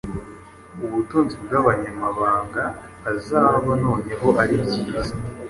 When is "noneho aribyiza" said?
3.83-5.13